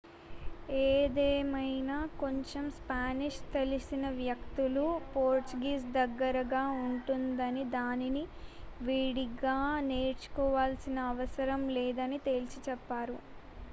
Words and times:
ఏదేమైనా 0.83 1.97
కొంచెం 2.19 2.63
స్పానిష్ 2.77 3.37
తెలిసిన 3.53 4.05
వ్యక్తులు 4.15 4.85
పోర్చుగీస్ 5.11 5.85
దగ్గరగా 5.93 6.61
ఉంటుందని 6.85 7.65
దానిని 7.71 8.23
విడిగా 8.81 9.57
నేర్చుకోవాల్సిన 9.89 10.97
అవసరం 11.11 11.63
లేదని 11.77 12.19
తేల్చి 12.25 12.61
చెప్పారు 12.67 13.17